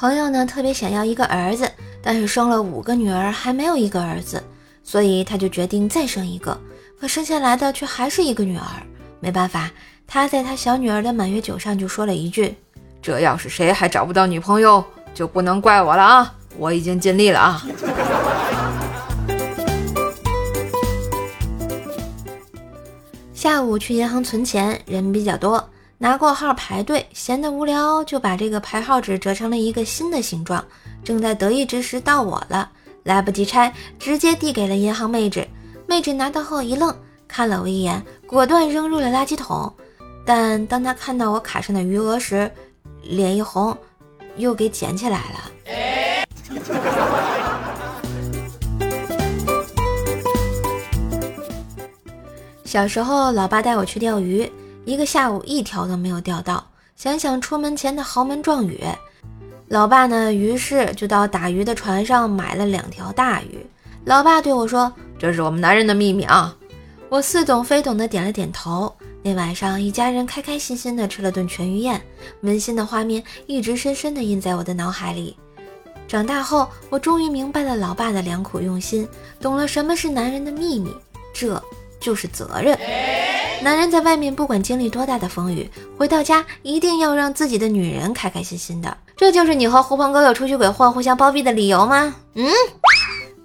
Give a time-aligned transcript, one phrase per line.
[0.00, 4.42] 朋友呢特别想要一个儿子，但是生了五个女儿还没有一个儿子，
[4.82, 6.58] 所以他就决定再生一个，
[6.98, 8.64] 可生下来的却还是一个女儿。
[9.20, 9.70] 没办法，
[10.06, 12.56] 他在他小女儿的满月酒上就说了一句
[13.02, 14.82] ：“这要是谁还找不到女朋友，
[15.12, 16.34] 就不能怪我了啊！
[16.56, 17.62] 我已经尽力了啊。
[23.36, 25.62] ”下午去银行存钱，人比较多。
[26.02, 30.64] 拿过号排队，闲得无聊，就把这个排号纸折成了一个新的形状。
[31.04, 32.70] 正在得意之时，到我了，
[33.02, 35.46] 来不及拆，直接递给了银行妹纸。
[35.86, 36.96] 妹纸拿到后一愣，
[37.28, 39.70] 看了我一眼，果断扔入了垃圾桶。
[40.24, 42.50] 但当他看到我卡上的余额时，
[43.02, 43.76] 脸一红，
[44.36, 45.50] 又给捡起来了。
[52.64, 54.50] 小时候，老爸带我去钓鱼。
[54.84, 56.66] 一个下午一条都没有钓到，
[56.96, 58.84] 想想出门前的豪门壮语，
[59.68, 63.64] 老爸呢，于是就到打鱼的船上买了两条大鱼。
[64.04, 66.56] 老爸对我说：“这是我们男人的秘密啊！”
[67.10, 68.92] 我似懂非懂的点了点头。
[69.22, 72.00] 那晚上，一家人开开心心的吃了顿全鱼宴，
[72.40, 75.36] 温馨的画面一直深深的印在我的脑海里。
[76.08, 79.06] 长大后，我终于明白了老爸的良苦用心，
[79.40, 80.90] 懂了什么是男人的秘密，
[81.34, 81.62] 这
[82.00, 82.78] 就是责任。
[83.62, 88.96] 男人在外面不管经历多大的风雨，回到家一定要让自己的女人开开心心的。
[89.16, 92.14] 这就是你和狐朋狗友出去鬼混、互相包庇的理由吗？
[92.34, 92.50] 嗯，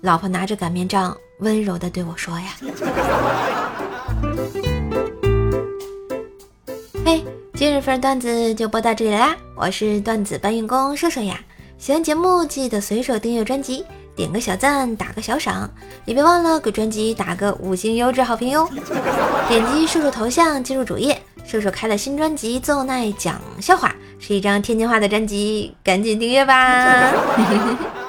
[0.02, 2.56] 老婆拿着擀面杖，温柔的对我说呀。
[7.06, 7.22] 嘿，
[7.54, 11.38] 今日份段子就播到这里啦，我是段子搬运工瘦瘦呀。
[11.78, 13.86] 喜欢节目记得随手订阅专辑。
[14.16, 15.70] 点个小赞，打个小赏，
[16.06, 18.68] 也别忘了给专辑打个五星优质好评哟！
[19.50, 23.90] 点击叔叔头像进入主页，叔叔开了新专辑《奏奈讲笑话》，
[24.26, 27.12] 是一张天津话的专辑，赶紧订阅吧！